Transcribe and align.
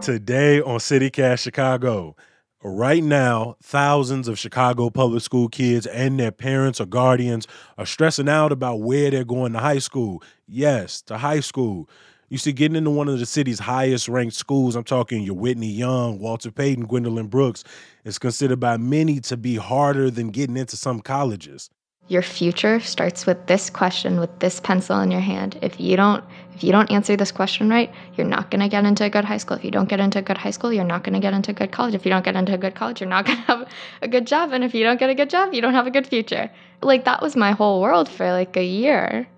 Today 0.00 0.62
on 0.62 0.78
CityCast 0.78 1.40
Chicago. 1.40 2.16
Right 2.62 3.04
now, 3.04 3.56
thousands 3.62 4.28
of 4.28 4.38
Chicago 4.38 4.88
public 4.88 5.22
school 5.22 5.50
kids 5.50 5.86
and 5.86 6.18
their 6.18 6.32
parents 6.32 6.80
or 6.80 6.86
guardians 6.86 7.46
are 7.76 7.84
stressing 7.84 8.26
out 8.26 8.50
about 8.50 8.80
where 8.80 9.10
they're 9.10 9.24
going 9.24 9.52
to 9.52 9.58
high 9.58 9.78
school. 9.78 10.22
Yes, 10.48 11.02
to 11.02 11.18
high 11.18 11.40
school. 11.40 11.86
You 12.30 12.38
see, 12.38 12.52
getting 12.52 12.76
into 12.76 12.90
one 12.90 13.08
of 13.08 13.18
the 13.18 13.26
city's 13.26 13.58
highest 13.58 14.08
ranked 14.08 14.34
schools, 14.34 14.74
I'm 14.74 14.84
talking 14.84 15.22
your 15.22 15.36
Whitney 15.36 15.70
Young, 15.70 16.18
Walter 16.18 16.50
Payton, 16.50 16.86
Gwendolyn 16.86 17.26
Brooks, 17.26 17.62
is 18.04 18.18
considered 18.18 18.58
by 18.58 18.78
many 18.78 19.20
to 19.20 19.36
be 19.36 19.56
harder 19.56 20.10
than 20.10 20.30
getting 20.30 20.56
into 20.56 20.78
some 20.78 21.00
colleges. 21.00 21.68
Your 22.10 22.22
future 22.22 22.80
starts 22.80 23.24
with 23.24 23.46
this 23.46 23.70
question 23.70 24.18
with 24.18 24.36
this 24.40 24.58
pencil 24.58 24.98
in 24.98 25.12
your 25.12 25.20
hand. 25.20 25.56
If 25.62 25.78
you 25.78 25.94
don't 25.96 26.24
if 26.52 26.64
you 26.64 26.72
don't 26.72 26.90
answer 26.90 27.16
this 27.16 27.30
question 27.30 27.70
right, 27.70 27.88
you're 28.16 28.26
not 28.26 28.50
going 28.50 28.62
to 28.62 28.68
get 28.68 28.84
into 28.84 29.04
a 29.04 29.08
good 29.08 29.24
high 29.24 29.36
school. 29.36 29.56
If 29.56 29.64
you 29.64 29.70
don't 29.70 29.88
get 29.88 30.00
into 30.00 30.18
a 30.18 30.22
good 30.22 30.36
high 30.36 30.50
school, 30.50 30.72
you're 30.72 30.82
not 30.82 31.04
going 31.04 31.14
to 31.14 31.20
get 31.20 31.34
into 31.34 31.52
a 31.52 31.54
good 31.54 31.70
college. 31.70 31.94
If 31.94 32.04
you 32.04 32.10
don't 32.10 32.24
get 32.24 32.34
into 32.34 32.52
a 32.52 32.58
good 32.58 32.74
college, 32.74 33.00
you're 33.00 33.08
not 33.08 33.26
going 33.26 33.38
to 33.38 33.44
have 33.44 33.68
a 34.02 34.08
good 34.08 34.26
job. 34.26 34.52
And 34.52 34.64
if 34.64 34.74
you 34.74 34.82
don't 34.82 34.98
get 34.98 35.08
a 35.08 35.14
good 35.14 35.30
job, 35.30 35.54
you 35.54 35.60
don't 35.60 35.72
have 35.72 35.86
a 35.86 35.90
good 35.92 36.04
future. 36.04 36.50
Like 36.82 37.04
that 37.04 37.22
was 37.22 37.36
my 37.36 37.52
whole 37.52 37.80
world 37.80 38.08
for 38.08 38.32
like 38.32 38.56
a 38.56 38.64
year. 38.64 39.28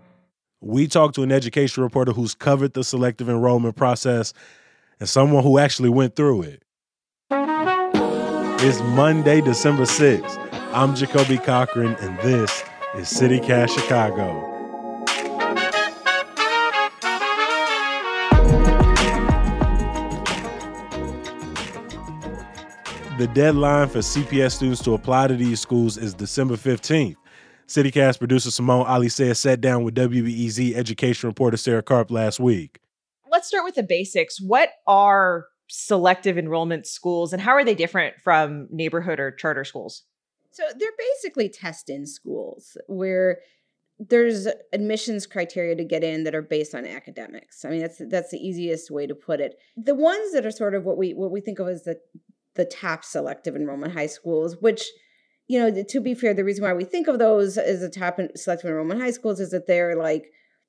We 0.62 0.88
talked 0.88 1.14
to 1.16 1.22
an 1.22 1.30
education 1.30 1.82
reporter 1.82 2.12
who's 2.12 2.34
covered 2.34 2.72
the 2.72 2.84
selective 2.84 3.28
enrollment 3.28 3.77
process 3.77 4.32
and 4.98 5.06
someone 5.06 5.42
who 5.42 5.58
actually 5.58 5.91
went 5.91 6.16
through 6.16 6.42
it. 6.44 6.62
It's 7.30 8.80
Monday, 8.80 9.42
December 9.42 9.82
6th. 9.82 10.41
I'm 10.74 10.94
Jacoby 10.94 11.36
Cochran, 11.36 11.96
and 11.96 12.18
this 12.20 12.64
is 12.96 13.06
CityCast 13.06 13.78
Chicago. 13.78 14.48
The 23.19 23.27
deadline 23.34 23.91
for 23.91 23.98
CPS 23.98 24.52
students 24.52 24.82
to 24.84 24.94
apply 24.94 25.27
to 25.27 25.36
these 25.36 25.60
schools 25.60 25.98
is 25.98 26.14
December 26.14 26.56
15th. 26.56 27.16
CityCast 27.66 28.19
producer 28.19 28.50
Simone 28.50 28.86
Alicea 28.86 29.36
sat 29.36 29.60
down 29.60 29.84
with 29.84 29.94
WBEZ 29.94 30.75
education 30.75 31.28
reporter 31.28 31.58
Sarah 31.58 31.82
Karp 31.82 32.10
last 32.10 32.41
week. 32.41 32.80
Let's 33.30 33.47
start 33.47 33.64
with 33.64 33.75
the 33.75 33.82
basics. 33.82 34.41
What 34.41 34.70
are 34.86 35.48
selective 35.69 36.38
enrollment 36.38 36.86
schools 36.86 37.34
and 37.34 37.42
how 37.42 37.52
are 37.52 37.64
they 37.64 37.75
different 37.75 38.20
from 38.22 38.69
neighborhood 38.70 39.20
or 39.20 39.30
charter 39.32 39.64
schools? 39.64 40.04
So 40.53 40.62
they're 40.78 40.91
basically 40.98 41.48
test 41.48 41.89
in 41.91 42.06
schools 42.06 42.77
where 42.86 43.39
there's 43.98 44.47
admissions 44.72 45.27
criteria 45.27 45.77
to 45.77 45.84
get 45.84 46.03
in 46.03 46.25
that 46.25 46.34
are 46.34 46.42
based 46.42 46.75
on 46.75 46.86
academics. 46.86 47.64
I 47.64 47.70
mean 47.70 47.81
that's 47.81 48.00
that's 48.11 48.31
the 48.31 48.39
easiest 48.39 48.91
way 48.91 49.06
to 49.06 49.14
put 49.14 49.41
it. 49.41 49.56
The 49.77 49.94
ones 49.94 50.33
that 50.33 50.44
are 50.47 50.50
sort 50.50 50.75
of 50.75 50.84
what 50.84 50.97
we 50.98 51.12
what 51.14 51.31
we 51.31 51.41
think 51.41 51.59
of 51.59 51.69
as 51.69 51.84
the 51.84 51.98
the 52.55 52.64
top 52.64 53.05
selective 53.05 53.56
enrollment 53.56 53.92
high 53.94 54.06
schools, 54.06 54.56
which 54.61 54.84
you 55.48 55.59
know, 55.59 55.83
to 55.83 56.00
be 56.00 56.14
fair, 56.14 56.33
the 56.34 56.44
reason 56.44 56.64
why 56.64 56.72
we 56.72 56.84
think 56.84 57.09
of 57.09 57.19
those 57.19 57.59
as 57.59 57.81
the 57.81 57.89
top 57.91 58.16
selective 58.37 58.70
enrollment 58.70 59.00
high 59.00 59.11
schools 59.11 59.41
is 59.41 59.50
that 59.50 59.66
they're 59.66 59.97
like 59.97 60.27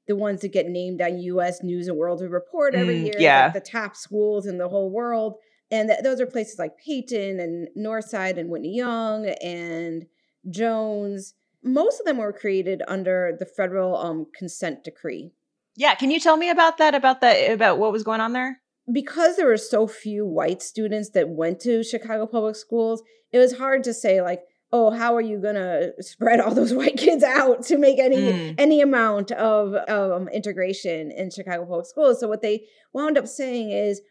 the 0.08 0.16
ones 0.16 0.42
that 0.42 0.52
get 0.52 0.68
named 0.68 1.02
on 1.02 1.20
U.S. 1.20 1.64
News 1.64 1.88
and 1.88 1.97
World 1.97 2.22
Report 2.22 2.75
every 2.75 2.95
Mm, 2.95 3.06
year, 3.06 3.14
yeah. 3.18 3.44
like 3.45 3.53
the 3.53 3.72
top 3.72 3.95
schools 3.95 4.45
in 4.45 4.58
the 4.58 4.68
whole 4.68 4.92
world. 4.92 5.36
And 5.73 5.89
th- 5.89 6.02
those 6.03 6.19
are 6.21 6.25
places 6.35 6.59
like 6.59 6.77
Payton 6.77 7.39
and 7.39 7.67
Northside 7.88 8.38
and 8.38 8.49
Whitney 8.49 8.75
Young 8.75 9.25
and 9.43 10.05
Jones. 10.49 11.33
Most 11.63 11.99
of 11.99 12.05
them 12.05 12.17
were 12.17 12.33
created 12.33 12.81
under 12.88 13.35
the 13.39 13.45
federal 13.45 13.95
um, 13.97 14.27
consent 14.38 14.83
decree. 14.83 15.31
Yeah, 15.75 15.95
can 15.95 16.11
you 16.11 16.19
tell 16.19 16.38
me 16.38 16.49
about 16.49 16.77
that 16.77 16.94
about 16.94 17.21
that 17.21 17.35
about 17.51 17.79
what 17.79 17.91
was 17.91 18.03
going 18.03 18.21
on 18.21 18.33
there? 18.33 18.59
because 18.91 19.38
there 19.38 19.47
were 19.47 19.55
so 19.55 19.88
few 19.88 20.25
white 20.25 20.61
students 20.61 21.11
that 21.11 21.29
went 21.29 21.57
to 21.61 21.81
Chicago 21.85 22.25
public 22.27 22.53
schools, 22.53 23.01
it 23.31 23.38
was 23.38 23.57
hard 23.57 23.81
to 23.85 23.94
say 23.94 24.21
like, 24.21 24.41
oh, 24.73 24.89
how 24.91 25.16
are 25.16 25.22
you 25.22 25.38
gonna 25.39 25.91
spread 26.01 26.41
all 26.41 26.53
those 26.53 26.73
white 26.81 26.97
kids 26.97 27.23
out 27.23 27.63
to 27.63 27.78
make 27.78 27.97
any 27.97 28.17
Mm. 28.33 28.56
any 28.57 28.81
amount 28.81 29.31
of 29.31 29.73
um, 29.89 30.28
integration 30.28 31.12
in 31.12 31.31
Chicago 31.31 31.63
public 31.66 31.85
schools? 31.85 32.19
So 32.19 32.28
what 32.28 32.41
they 32.41 32.66
wound 32.91 33.17
up 33.17 33.28
saying 33.28 33.72
is, 33.72 34.01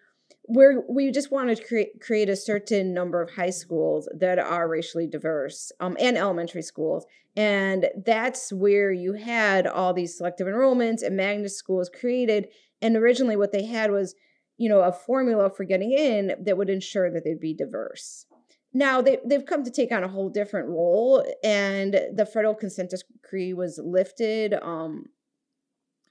we're 0.48 0.82
we 0.88 1.10
just 1.10 1.31
wanted 1.31 1.59
to 1.59 1.65
create 1.65 2.00
create 2.00 2.28
a 2.28 2.37
certain 2.37 2.93
number 2.93 3.20
of 3.20 3.31
high 3.31 3.50
schools 3.50 4.09
that 4.19 4.38
are 4.38 4.69
racially 4.69 5.06
diverse, 5.06 5.72
um, 5.81 5.97
and 6.00 6.16
elementary 6.16 6.62
schools, 6.62 7.06
and 7.37 7.88
that's 8.04 8.53
where 8.53 8.93
you 8.93 9.15
had 9.15 9.66
all 9.66 9.93
these 9.93 10.16
selective 10.16 10.47
enrollments 10.47 11.03
and 11.03 11.16
magnet 11.16 11.53
schools 11.53 11.88
created. 11.88 12.48
And 12.81 12.97
originally, 12.97 13.37
what 13.37 13.53
they 13.53 13.65
had 13.65 13.91
was 13.91 14.15
you 14.62 14.69
know, 14.69 14.82
a 14.82 14.93
formula 14.93 15.50
for 15.50 15.65
getting 15.65 15.93
in 15.93 16.34
that 16.41 16.56
would 16.56 16.70
ensure 16.70 17.10
that 17.10 17.25
they'd 17.25 17.41
be 17.41 17.53
diverse. 17.53 18.26
Now 18.72 19.03
they 19.03 19.19
they've 19.26 19.44
come 19.44 19.64
to 19.64 19.70
take 19.70 19.93
on 19.93 20.04
a 20.04 20.09
whole 20.09 20.31
different 20.31 20.69
role, 20.69 21.25
and 21.43 21.93
the 22.14 22.25
federal 22.25 22.54
consent 22.54 22.91
decree 22.91 23.53
was 23.53 23.81
lifted 23.82 24.54
um, 24.54 25.06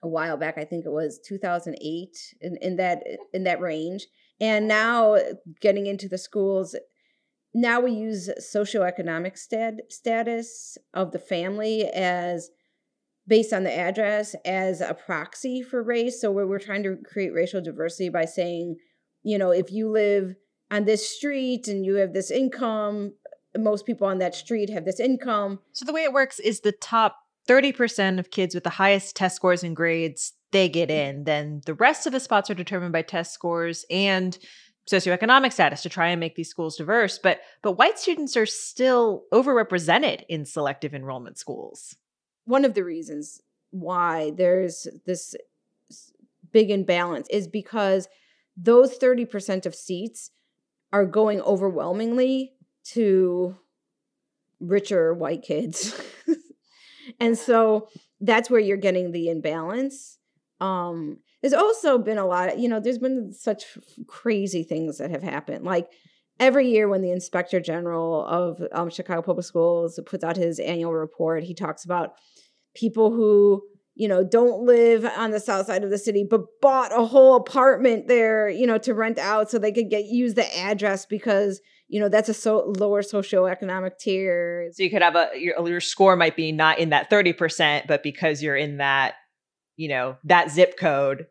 a 0.04 0.08
while 0.08 0.38
back. 0.38 0.58
I 0.58 0.66
think 0.66 0.86
it 0.86 0.92
was 0.92 1.20
2008 1.28 2.18
in, 2.42 2.58
in 2.62 2.76
that 2.78 3.04
in 3.34 3.44
that 3.44 3.62
range. 3.62 4.08
And 4.40 4.68
now 4.68 5.14
uh, 5.14 5.34
getting 5.62 5.86
into 5.86 6.10
the 6.10 6.18
schools, 6.18 6.76
now 7.54 7.80
we 7.80 7.92
use 7.92 8.30
socioeconomic 8.40 9.38
stat, 9.38 9.76
status 9.90 10.78
of 10.94 11.12
the 11.12 11.20
family 11.20 11.86
as 11.86 12.50
based 13.28 13.54
on 13.54 13.64
the 13.64 13.74
address 13.74 14.36
as 14.46 14.82
a 14.82 14.94
proxy 14.94 15.62
for 15.62 15.84
race. 15.84 16.20
So 16.20 16.32
we're, 16.32 16.48
we're 16.48 16.60
trying 16.60 16.84
to 16.84 16.98
create 17.06 17.34
racial 17.34 17.62
diversity 17.62 18.10
by 18.10 18.26
saying, 18.26 18.78
you 19.24 19.38
know, 19.38 19.52
if 19.52 19.72
you 19.72 19.90
live 19.90 20.36
on 20.72 20.86
this 20.86 21.08
street 21.08 21.68
and 21.68 21.86
you 21.86 21.96
have 21.96 22.14
this 22.14 22.32
income, 22.32 23.14
most 23.58 23.86
people 23.86 24.08
on 24.08 24.20
that 24.20 24.34
street 24.34 24.70
have 24.70 24.86
this 24.86 25.00
income. 25.00 25.60
So 25.72 25.86
the 25.86 25.94
way 25.94 26.04
it 26.04 26.14
works 26.14 26.40
is 26.40 26.62
the 26.62 26.72
top 26.72 27.18
30% 27.48 28.20
of 28.20 28.32
kids 28.32 28.56
with 28.56 28.64
the 28.64 28.70
highest 28.70 29.16
test 29.16 29.36
scores 29.36 29.64
and 29.64 29.76
grades, 29.76 30.34
they 30.52 30.70
get 30.70 30.90
mm. 30.90 30.94
in. 30.94 31.24
Then 31.24 31.62
the 31.66 31.74
rest 31.74 32.06
of 32.06 32.14
the 32.14 32.20
spots 32.20 32.50
are 32.50 32.56
determined 32.56 32.94
by 32.94 33.02
test 33.02 33.34
scores 33.34 33.86
and 33.90 34.38
socioeconomic 34.90 35.54
status 35.54 35.82
to 35.84 35.90
try 35.90 36.08
and 36.08 36.20
make 36.20 36.36
these 36.36 36.50
schools 36.50 36.78
diverse. 36.78 37.18
But 37.18 37.40
but 37.62 37.74
white 37.74 38.00
students 38.00 38.36
are 38.36 38.46
still 38.46 39.24
overrepresented 39.34 40.24
in 40.28 40.46
selective 40.46 40.94
enrollment 40.94 41.38
schools. 41.38 41.96
One 42.46 42.66
of 42.66 42.74
the 42.74 42.84
reasons 42.84 43.42
why 43.70 44.32
there's 44.36 44.88
this 45.06 45.36
big 46.52 46.70
imbalance 46.70 47.28
is 47.30 47.48
because 47.48 48.10
those 48.58 48.98
30% 48.98 49.66
of 49.66 49.74
seats 49.74 50.32
are 50.92 51.06
going 51.06 51.40
overwhelmingly 51.42 52.54
to 52.84 53.56
richer 54.60 55.14
white 55.14 55.42
kids. 55.42 56.00
and 57.22 57.38
so 57.38 57.88
that's 58.20 58.50
where 58.50 58.60
you're 58.60 58.78
getting 58.78 59.12
the 59.12 59.30
imbalance. 59.30 60.18
Um, 60.60 61.20
there's 61.42 61.54
also 61.54 61.98
been 61.98 62.18
a 62.18 62.26
lot 62.26 62.54
of, 62.54 62.60
you 62.60 62.68
know, 62.68 62.80
there's 62.80 62.98
been 62.98 63.32
such 63.32 63.78
crazy 64.08 64.64
things 64.64 64.98
that 64.98 65.12
have 65.12 65.22
happened. 65.22 65.64
Like 65.64 65.90
every 66.40 66.68
year 66.68 66.90
when 66.90 67.02
the 67.02 67.12
inspector 67.12 67.60
general 67.60 68.26
of 68.26 68.62
um, 68.72 68.90
Chicago 68.90 69.22
Public 69.22 69.46
Schools 69.46 70.00
puts 70.06 70.24
out 70.24 70.36
his 70.36 70.60
annual 70.60 70.94
report, 70.94 71.44
he 71.44 71.54
talks 71.54 71.86
about 71.86 72.14
people 72.76 73.12
who 73.12 73.62
you 73.94 74.08
know 74.08 74.24
don't 74.24 74.64
live 74.64 75.06
on 75.06 75.32
the 75.32 75.40
south 75.40 75.68
side 75.68 75.84
of 75.84 75.90
the 75.90 75.98
city 75.98 76.26
but 76.28 76.42
bought 76.62 76.98
a 76.98 77.06
whole 77.06 77.36
apartment 77.36 78.08
there 78.08 78.48
you 78.48 78.66
know 78.66 78.78
to 78.78 78.94
rent 78.94 79.20
out 79.20 79.52
so 79.52 79.60
they 79.60 79.74
could 79.74 79.90
get 79.90 80.06
use 80.06 80.34
the 80.34 80.58
address 80.58 81.06
because 81.06 81.60
you 81.92 82.00
know 82.00 82.08
that's 82.08 82.30
a 82.30 82.34
so 82.34 82.74
lower 82.78 83.02
socioeconomic 83.02 83.98
tier. 84.00 84.70
So 84.72 84.82
you 84.82 84.90
could 84.90 85.02
have 85.02 85.18
a 85.18 85.30
your, 85.36 85.68
your 85.68 85.82
score 85.82 86.16
might 86.16 86.38
be 86.38 86.54
not 86.54 86.80
in 86.80 86.92
that 86.92 87.10
30%, 87.10 87.86
but 87.86 88.02
because 88.02 88.42
you're 88.42 88.56
in 88.56 88.78
that, 88.78 89.16
you 89.76 89.90
know, 89.90 90.16
that 90.24 90.52
zip 90.52 90.80
code, 90.80 91.28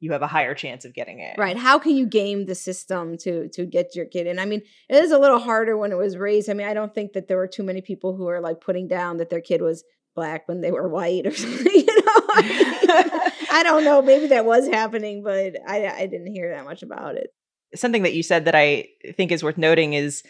you 0.00 0.12
have 0.12 0.20
a 0.20 0.26
higher 0.26 0.54
chance 0.54 0.84
of 0.84 0.92
getting 0.92 1.20
it. 1.20 1.38
right. 1.38 1.56
How 1.56 1.78
can 1.78 1.96
you 1.96 2.04
game 2.04 2.44
the 2.44 2.54
system 2.54 3.16
to 3.18 3.48
to 3.54 3.64
get 3.64 3.96
your 3.96 4.04
kid 4.04 4.26
in? 4.26 4.38
I 4.38 4.44
mean 4.44 4.60
it 4.90 5.02
is 5.02 5.12
a 5.12 5.18
little 5.18 5.38
harder 5.38 5.78
when 5.78 5.92
it 5.92 5.98
was 5.98 6.18
raised. 6.18 6.50
I 6.50 6.52
mean 6.52 6.66
i 6.66 6.74
don't 6.74 6.94
think 6.94 7.14
that 7.14 7.26
there 7.26 7.38
were 7.38 7.48
too 7.48 7.62
many 7.62 7.80
people 7.80 8.14
who 8.14 8.28
are 8.28 8.40
like 8.40 8.60
putting 8.60 8.88
down 8.88 9.16
that 9.16 9.30
their 9.30 9.40
kid 9.40 9.62
was 9.62 9.82
black 10.14 10.46
when 10.46 10.60
they 10.60 10.70
were 10.70 10.90
white 10.90 11.26
or 11.26 11.34
something 11.34 11.72
you 11.72 11.86
know? 11.86 12.22
I 13.50 13.62
don't 13.64 13.84
know. 13.84 14.02
Maybe 14.02 14.26
that 14.26 14.44
was 14.44 14.68
happening 14.68 15.22
but 15.22 15.56
i 15.66 15.86
i 15.86 16.06
didn't 16.06 16.34
hear 16.34 16.50
that 16.54 16.66
much 16.66 16.82
about 16.82 17.14
it 17.16 17.30
something 17.74 18.02
that 18.02 18.14
you 18.14 18.22
said 18.22 18.44
that 18.44 18.54
I 18.54 18.88
think 19.14 19.32
is 19.32 19.42
worth 19.42 19.58
noting 19.58 19.92
is 19.94 20.22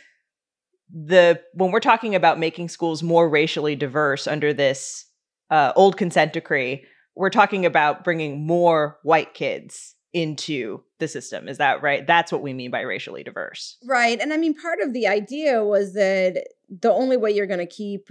the 0.92 1.40
when 1.54 1.70
we're 1.70 1.80
talking 1.80 2.14
about 2.14 2.38
making 2.38 2.68
schools 2.68 3.02
more 3.02 3.28
racially 3.28 3.76
diverse 3.76 4.26
under 4.26 4.52
this 4.52 5.06
uh, 5.50 5.72
old 5.76 5.96
consent 5.96 6.32
decree, 6.32 6.84
we're 7.16 7.30
talking 7.30 7.66
about 7.66 8.04
bringing 8.04 8.46
more 8.46 8.98
white 9.02 9.34
kids 9.34 9.94
into 10.12 10.82
the 10.98 11.08
system. 11.08 11.48
Is 11.48 11.58
that 11.58 11.82
right? 11.82 12.06
That's 12.06 12.30
what 12.30 12.42
we 12.42 12.52
mean 12.52 12.70
by 12.70 12.80
racially 12.82 13.22
diverse. 13.22 13.78
Right. 13.84 14.20
And 14.20 14.32
I 14.32 14.36
mean, 14.36 14.54
part 14.54 14.80
of 14.82 14.92
the 14.92 15.06
idea 15.06 15.64
was 15.64 15.94
that 15.94 16.44
the 16.68 16.92
only 16.92 17.16
way 17.16 17.30
you're 17.30 17.46
going 17.46 17.58
to 17.58 17.66
keep 17.66 18.08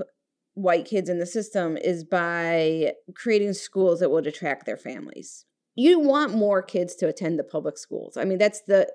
white 0.56 0.86
kids 0.86 1.10
in 1.10 1.20
the 1.20 1.26
system 1.26 1.78
is 1.78 2.04
by 2.04 2.94
creating 3.16 3.54
schools 3.54 4.00
that 4.00 4.10
would 4.10 4.28
attract 4.28 4.66
their 4.66 4.78
families. 4.78 5.46
You 5.76 6.00
want 6.00 6.34
more 6.34 6.62
kids 6.62 6.96
to 6.96 7.08
attend 7.08 7.40
the 7.40 7.44
public 7.44 7.78
schools. 7.78 8.18
I 8.18 8.26
mean, 8.26 8.38
that's 8.38 8.62
the 8.62 8.92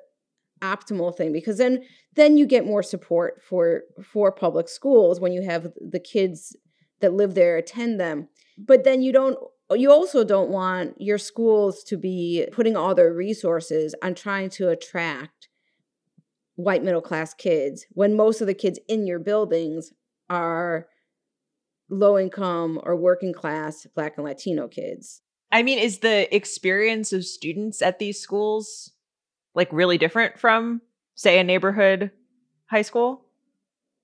optimal 0.63 1.15
thing 1.15 1.33
because 1.33 1.59
then 1.59 1.85
then 2.15 2.37
you 2.37 2.47
get 2.47 2.65
more 2.65 2.83
support 2.83 3.43
for 3.43 3.83
for 4.03 4.33
public 4.33 4.69
schools 4.69 5.21
when 5.21 5.33
you 5.33 5.43
have 5.43 5.73
the 5.81 6.01
kids 6.01 6.57
that 7.01 7.13
live 7.13 7.35
there 7.35 7.57
attend 7.57 8.01
them. 8.01 8.29
But 8.59 8.85
then 8.85 9.03
you 9.03 9.13
don't 9.13 9.39
you 9.73 9.91
also 9.91 10.25
don't 10.25 10.51
want 10.51 11.01
your 11.01 11.19
schools 11.19 11.83
to 11.85 11.97
be 11.97 12.47
putting 12.53 12.77
all 12.77 12.95
their 12.95 13.13
resources 13.13 13.95
on 14.03 14.15
trying 14.15 14.49
to 14.51 14.69
attract 14.69 15.49
white 16.55 16.83
middle 16.83 17.03
class 17.03 17.35
kids 17.35 17.87
when 17.91 18.17
most 18.17 18.41
of 18.41 18.47
the 18.47 18.55
kids 18.55 18.79
in 18.89 19.07
your 19.07 19.19
buildings 19.19 19.93
are 20.31 20.87
low 21.91 22.19
income 22.19 22.81
or 22.83 22.97
working 22.97 23.33
class 23.33 23.87
black 23.95 24.15
and 24.17 24.25
latino 24.25 24.69
kids. 24.69 25.21
I 25.53 25.63
mean 25.63 25.79
is 25.79 25.99
the 25.99 26.35
experience 26.35 27.13
of 27.13 27.25
students 27.25 27.83
at 27.83 27.99
these 27.99 28.21
schools 28.21 28.93
like 29.57 29.73
really 29.73 29.99
different 29.99 30.39
from 30.39 30.81
say 31.17 31.41
a 31.41 31.45
neighborhood 31.45 32.13
high 32.67 32.83
school 32.83 33.27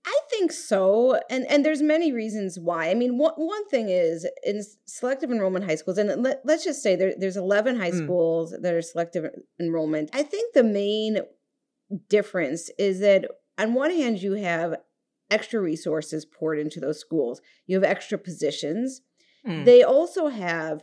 I 0.04 0.20
think 0.31 0.50
so, 0.50 1.20
and 1.31 1.46
and 1.49 1.64
there's 1.64 1.81
many 1.81 2.12
reasons 2.12 2.58
why. 2.58 2.90
I 2.90 2.94
mean, 2.94 3.19
one 3.19 3.34
one 3.37 3.69
thing 3.69 3.88
is 3.88 4.26
in 4.43 4.60
selective 4.84 5.31
enrollment 5.31 5.64
high 5.64 5.76
schools, 5.76 5.96
and 5.96 6.22
let, 6.22 6.44
us 6.49 6.64
just 6.64 6.82
say 6.82 6.96
there, 6.96 7.14
there's 7.16 7.37
11 7.37 7.76
high 7.78 7.93
mm. 7.93 8.02
schools 8.02 8.52
that 8.60 8.75
are 8.75 8.82
selective 8.82 9.26
enrollment. 9.60 10.10
I 10.12 10.25
think 10.25 10.54
the 10.54 10.64
main 10.64 11.19
difference 12.08 12.69
is 12.78 12.98
that 12.98 13.26
on 13.58 13.75
one 13.75 13.93
hand, 13.93 14.20
you 14.20 14.32
have 14.32 14.75
extra 15.31 15.60
resources 15.60 16.25
poured 16.25 16.58
into 16.58 16.81
those 16.81 16.98
schools. 16.98 17.40
You 17.66 17.76
have 17.76 17.84
extra 17.84 18.19
positions. 18.19 19.02
Mm. 19.46 19.64
They 19.64 19.84
also 19.84 20.28
have 20.28 20.82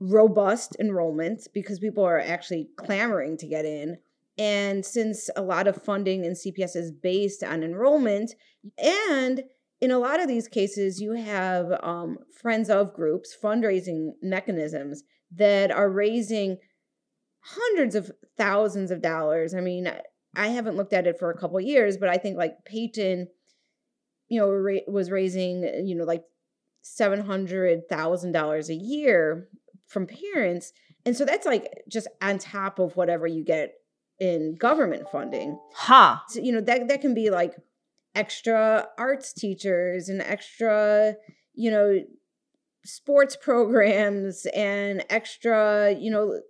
robust 0.00 0.76
enrollment 0.80 1.46
because 1.54 1.78
people 1.78 2.04
are 2.04 2.20
actually 2.20 2.68
clamoring 2.76 3.36
to 3.38 3.46
get 3.46 3.64
in. 3.64 3.98
And 4.36 4.84
since 4.84 5.30
a 5.36 5.42
lot 5.42 5.68
of 5.68 5.82
funding 5.82 6.24
in 6.24 6.32
CPS 6.32 6.74
is 6.74 6.90
based 6.90 7.44
on 7.44 7.62
enrollment, 7.62 8.34
and 8.78 9.44
in 9.80 9.90
a 9.90 9.98
lot 9.98 10.20
of 10.20 10.28
these 10.28 10.48
cases, 10.48 11.00
you 11.00 11.12
have 11.12 11.72
um, 11.82 12.18
friends 12.32 12.68
of 12.68 12.94
groups, 12.94 13.36
fundraising 13.40 14.12
mechanisms 14.22 15.04
that 15.36 15.70
are 15.70 15.90
raising 15.90 16.58
hundreds 17.40 17.94
of 17.94 18.10
thousands 18.36 18.90
of 18.90 19.02
dollars. 19.02 19.54
I 19.54 19.60
mean, 19.60 19.92
I 20.34 20.48
haven't 20.48 20.76
looked 20.76 20.92
at 20.92 21.06
it 21.06 21.18
for 21.18 21.30
a 21.30 21.38
couple 21.38 21.60
years, 21.60 21.96
but 21.96 22.08
I 22.08 22.16
think 22.16 22.36
like 22.36 22.64
Payton, 22.64 23.28
you 24.28 24.40
know, 24.40 24.80
was 24.88 25.10
raising, 25.10 25.62
you 25.86 25.94
know, 25.94 26.04
like 26.04 26.24
$700,000 26.84 28.68
a 28.68 28.74
year 28.74 29.48
from 29.94 30.06
parents. 30.06 30.74
And 31.06 31.16
so 31.16 31.24
that's 31.24 31.46
like 31.46 31.84
just 31.88 32.08
on 32.20 32.38
top 32.38 32.78
of 32.78 32.96
whatever 32.96 33.26
you 33.26 33.42
get 33.44 33.74
in 34.18 34.56
government 34.56 35.06
funding. 35.10 35.58
Huh. 35.74 36.18
So, 36.28 36.40
you 36.40 36.52
know, 36.52 36.60
that 36.60 36.88
that 36.88 37.00
can 37.00 37.14
be 37.14 37.30
like 37.30 37.54
extra 38.14 38.88
arts 38.98 39.32
teachers 39.32 40.08
and 40.08 40.20
extra, 40.20 41.14
you 41.54 41.70
know, 41.70 42.00
sports 42.84 43.36
programs 43.40 44.46
and 44.54 45.04
extra, 45.08 45.94
you 45.94 46.10
know, 46.10 46.40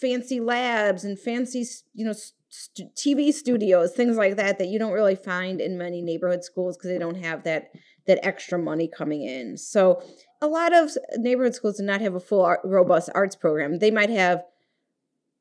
fancy 0.00 0.40
labs 0.40 1.04
and 1.04 1.18
fancy, 1.18 1.64
you 1.94 2.04
know, 2.04 2.14
st- 2.48 2.94
TV 2.96 3.32
studios, 3.32 3.92
things 3.92 4.16
like 4.16 4.36
that 4.36 4.58
that 4.58 4.68
you 4.68 4.78
don't 4.78 4.92
really 4.92 5.16
find 5.16 5.60
in 5.60 5.78
many 5.78 6.02
neighborhood 6.02 6.44
schools 6.44 6.76
because 6.76 6.90
they 6.90 6.98
don't 6.98 7.22
have 7.22 7.44
that 7.44 7.70
that 8.06 8.24
extra 8.24 8.58
money 8.58 8.88
coming 8.88 9.22
in. 9.22 9.56
So 9.56 10.02
a 10.40 10.46
lot 10.46 10.74
of 10.74 10.90
neighborhood 11.16 11.54
schools 11.54 11.76
do 11.76 11.84
not 11.84 12.00
have 12.00 12.14
a 12.14 12.20
full 12.20 12.42
art, 12.42 12.60
robust 12.64 13.10
arts 13.14 13.36
program. 13.36 13.78
They 13.78 13.90
might 13.90 14.10
have 14.10 14.42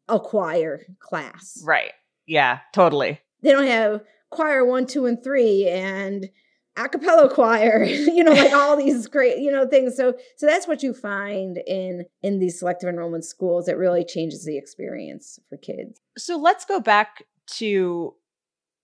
a 0.07 0.19
choir 0.19 0.86
class. 1.00 1.62
Right. 1.63 1.92
Yeah, 2.25 2.60
totally. 2.74 3.22
They 3.42 3.51
don't 3.51 3.68
have 3.68 4.01
choir 4.30 4.66
one, 4.66 4.86
two, 4.86 5.06
and 5.06 5.24
three 5.24 5.68
and 5.68 6.30
a 6.78 6.88
cappella 6.88 7.30
choir, 7.34 7.84
you 7.84 8.24
know, 8.24 8.31
like 8.31 8.54
all 8.54 8.78
these 8.78 9.07
great, 9.07 9.40
you 9.40 9.51
know, 9.51 9.68
things. 9.68 9.96
So 9.96 10.16
so 10.38 10.46
that's 10.46 10.68
what 10.68 10.84
you 10.84 10.94
find 10.94 11.60
in 11.68 12.06
in 12.22 12.40
these 12.40 12.60
selective 12.60 12.90
enrollment 12.90 13.25
schools. 13.25 13.68
It 13.68 13.78
really 13.78 14.06
changes 14.06 14.45
the 14.45 14.57
experience 14.57 15.40
for 15.50 15.57
kids. 15.57 16.00
So 16.18 16.38
let's 16.38 16.66
go 16.66 16.80
back 16.80 17.24
to 17.57 18.16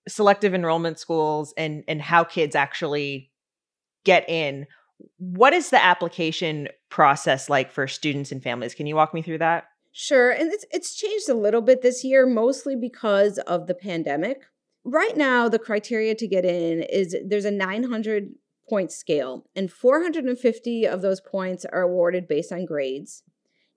selective 0.08 0.54
enrollment 0.54 1.00
schools 1.00 1.54
and 1.58 1.84
and 1.88 2.02
how 2.02 2.24
kids 2.24 2.56
actually 2.56 3.32
get 4.04 4.30
in. 4.30 4.68
What 5.18 5.54
is 5.54 5.70
the 5.70 5.84
application 5.84 6.70
process 6.90 7.50
like 7.50 7.72
for 7.72 7.88
students 7.88 8.32
and 8.32 8.42
families? 8.42 8.74
Can 8.74 8.88
you 8.88 8.96
walk 8.96 9.14
me 9.14 9.22
through 9.22 9.40
that? 9.40 9.66
Sure, 9.92 10.30
and 10.30 10.52
it's 10.52 10.66
it's 10.72 10.96
changed 10.96 11.30
a 11.30 11.34
little 11.34 11.62
bit 11.62 11.82
this 11.82 12.04
year, 12.04 12.26
mostly 12.26 12.76
because 12.76 13.38
of 13.40 13.68
the 13.68 13.74
pandemic. 13.74 14.42
Right 14.84 15.16
now, 15.16 15.48
the 15.48 15.58
criteria 15.58 16.16
to 16.16 16.28
get 16.28 16.44
in 16.44 16.84
is 16.84 17.16
there's 17.26 17.46
a 17.46 17.52
900 17.52 18.32
point 18.70 18.92
scale, 18.92 19.46
and 19.56 19.72
450 19.72 20.86
of 20.86 21.02
those 21.02 21.22
points 21.22 21.66
are 21.66 21.82
awarded 21.82 22.28
based 22.28 22.52
on 22.52 22.66
grades, 22.66 23.24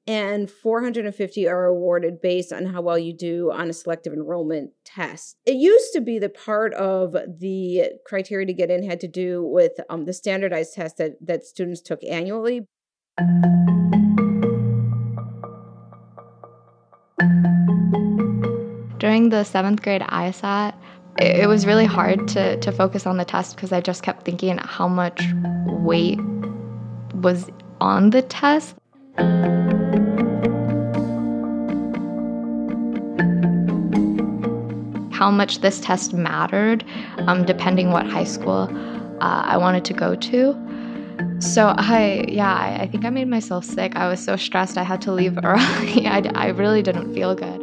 and 0.08 0.50
450 0.50 1.46
are 1.46 1.66
awarded 1.66 2.22
based 2.22 2.50
on 2.50 2.64
how 2.64 2.80
well 2.80 2.98
you 2.98 3.14
do 3.14 3.52
on 3.52 3.68
a 3.68 3.74
selective 3.74 4.14
enrollment 4.14 4.70
test. 4.82 5.36
It 5.44 5.56
used 5.56 5.92
to 5.92 6.00
be 6.00 6.18
the 6.18 6.30
part 6.30 6.72
of 6.72 7.12
the 7.12 7.90
criteria 8.06 8.46
to 8.46 8.54
get 8.54 8.70
in 8.70 8.88
had 8.88 9.00
to 9.00 9.08
do 9.08 9.44
with 9.44 9.72
um, 9.90 10.06
the 10.06 10.14
standardized 10.14 10.74
test 10.74 10.96
that 10.96 11.16
that 11.20 11.44
students 11.44 11.82
took 11.82 12.02
annually. 12.02 12.66
During 18.98 19.28
the 19.28 19.44
seventh 19.44 19.82
grade 19.82 20.02
ISAT, 20.02 20.74
it, 21.20 21.40
it 21.40 21.48
was 21.48 21.66
really 21.66 21.84
hard 21.84 22.26
to, 22.28 22.56
to 22.58 22.72
focus 22.72 23.06
on 23.06 23.18
the 23.18 23.24
test 23.26 23.56
because 23.56 23.72
I 23.72 23.82
just 23.82 24.02
kept 24.02 24.24
thinking 24.24 24.56
how 24.56 24.88
much 24.88 25.22
weight 25.66 26.18
was 27.14 27.50
on 27.80 28.10
the 28.10 28.22
test. 28.22 28.74
How 35.18 35.32
much 35.32 35.62
this 35.62 35.80
test 35.80 36.14
mattered, 36.14 36.84
um, 37.26 37.44
depending 37.44 37.90
what 37.90 38.06
high 38.06 38.22
school 38.22 38.70
uh, 39.20 39.42
I 39.46 39.56
wanted 39.56 39.84
to 39.86 39.92
go 39.92 40.14
to. 40.14 40.54
So 41.40 41.74
I, 41.76 42.24
yeah, 42.28 42.54
I, 42.54 42.82
I, 42.82 42.86
think 42.86 43.04
I 43.04 43.10
made 43.10 43.26
myself 43.26 43.64
sick. 43.64 43.96
I 43.96 44.06
was 44.06 44.24
so 44.24 44.36
stressed. 44.36 44.78
I 44.78 44.84
had 44.84 45.02
to 45.02 45.12
leave 45.12 45.36
early. 45.42 46.06
I, 46.06 46.22
I 46.36 46.46
really 46.50 46.82
didn't 46.82 47.12
feel 47.14 47.34
good. 47.34 47.60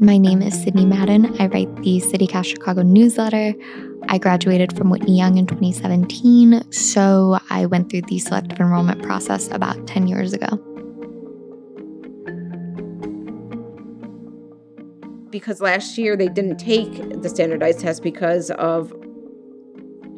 My 0.00 0.18
name 0.18 0.42
is 0.42 0.60
Sydney 0.60 0.84
Madden. 0.84 1.40
I 1.40 1.46
write 1.46 1.72
the 1.76 2.00
CityCast 2.00 2.46
Chicago 2.46 2.82
newsletter. 2.82 3.54
I 4.08 4.18
graduated 4.18 4.76
from 4.76 4.90
Whitney 4.90 5.16
Young 5.16 5.38
in 5.38 5.46
2017, 5.46 6.72
so 6.72 7.38
I 7.50 7.66
went 7.66 7.88
through 7.88 8.02
the 8.02 8.18
selective 8.18 8.58
enrollment 8.58 9.04
process 9.04 9.48
about 9.52 9.86
10 9.86 10.08
years 10.08 10.32
ago. 10.32 10.75
Because 15.30 15.60
last 15.60 15.98
year 15.98 16.16
they 16.16 16.28
didn't 16.28 16.58
take 16.58 17.20
the 17.22 17.28
standardized 17.28 17.80
test 17.80 18.02
because 18.02 18.50
of 18.52 18.92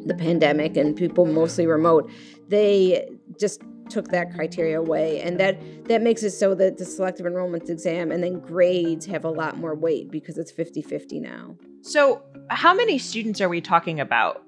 the 0.05 0.15
pandemic 0.15 0.77
and 0.77 0.95
people 0.95 1.25
mostly 1.25 1.65
remote, 1.65 2.09
they 2.47 3.09
just 3.39 3.61
took 3.89 4.09
that 4.09 4.33
criteria 4.33 4.79
away 4.79 5.19
and 5.21 5.39
that 5.39 5.59
that 5.87 6.01
makes 6.01 6.21
it 6.21 6.31
so 6.31 6.53
that 6.53 6.77
the 6.77 6.85
selective 6.85 7.25
enrollment 7.25 7.69
exam 7.69 8.11
and 8.11 8.23
then 8.23 8.39
grades 8.39 9.05
have 9.05 9.25
a 9.25 9.29
lot 9.29 9.57
more 9.57 9.73
weight 9.75 10.11
because 10.11 10.37
it's 10.37 10.51
50-50 10.51 11.19
now. 11.19 11.55
So 11.81 12.21
how 12.49 12.73
many 12.73 12.99
students 12.99 13.41
are 13.41 13.49
we 13.49 13.61
talking 13.61 13.99
about 13.99 14.43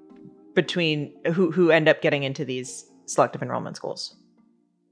between 0.54 1.12
who 1.32 1.50
who 1.50 1.70
end 1.70 1.88
up 1.88 2.02
getting 2.02 2.22
into 2.22 2.44
these 2.44 2.86
selective 3.06 3.42
enrollment 3.42 3.76
schools? 3.76 4.16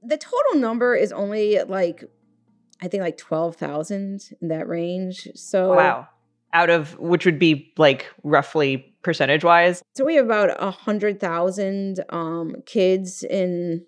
The 0.03 0.17
total 0.17 0.55
number 0.55 0.95
is 0.95 1.11
only 1.11 1.59
like 1.63 2.03
i 2.81 2.87
think 2.87 3.01
like 3.01 3.17
12,000 3.17 4.21
in 4.41 4.47
that 4.47 4.67
range 4.67 5.27
so 5.35 5.75
wow 5.75 6.07
out 6.53 6.69
of 6.69 6.97
which 6.99 7.25
would 7.25 7.39
be 7.39 7.71
like 7.77 8.07
roughly 8.23 8.93
percentage 9.03 9.43
wise 9.43 9.81
so 9.95 10.03
we 10.05 10.15
have 10.15 10.25
about 10.25 10.49
a 10.61 10.71
hundred 10.71 11.19
thousand 11.19 12.03
um, 12.09 12.55
kids 12.65 13.23
in 13.23 13.85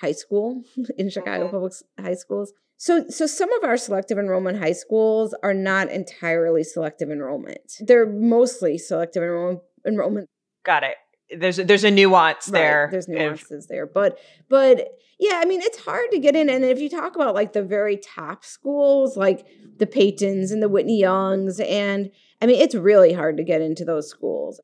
high 0.00 0.12
school 0.12 0.62
in 0.98 1.10
Chicago 1.10 1.44
mm-hmm. 1.44 1.56
public 1.56 1.72
high 1.98 2.14
schools. 2.14 2.52
So, 2.76 3.08
so 3.08 3.26
some 3.26 3.52
of 3.52 3.64
our 3.64 3.76
selective 3.76 4.18
enrollment 4.18 4.58
high 4.58 4.72
schools 4.72 5.34
are 5.42 5.54
not 5.54 5.90
entirely 5.90 6.64
selective 6.64 7.10
enrollment. 7.10 7.72
They're 7.80 8.06
mostly 8.06 8.78
selective 8.78 9.22
enrollment. 9.22 9.60
enrollment. 9.86 10.28
Got 10.64 10.82
it. 10.82 10.96
There's 11.38 11.58
a, 11.58 11.64
there's 11.64 11.84
a 11.84 11.90
nuance 11.90 12.48
right, 12.48 12.60
there. 12.60 12.88
There's 12.90 13.08
nuances 13.08 13.64
if... 13.64 13.68
there, 13.68 13.86
but 13.86 14.18
but 14.48 14.98
yeah, 15.18 15.40
I 15.42 15.44
mean 15.44 15.60
it's 15.62 15.78
hard 15.78 16.10
to 16.12 16.18
get 16.18 16.36
in. 16.36 16.48
And 16.48 16.64
if 16.64 16.80
you 16.80 16.88
talk 16.88 17.14
about 17.14 17.34
like 17.34 17.52
the 17.52 17.62
very 17.62 17.96
top 17.96 18.44
schools, 18.44 19.16
like 19.16 19.46
the 19.78 19.86
Paytons 19.86 20.50
and 20.50 20.62
the 20.62 20.68
Whitney 20.68 21.00
Youngs, 21.00 21.60
and 21.60 22.10
I 22.40 22.46
mean 22.46 22.60
it's 22.60 22.74
really 22.74 23.12
hard 23.12 23.36
to 23.36 23.44
get 23.44 23.60
into 23.60 23.84
those 23.84 24.08
schools. 24.08 24.60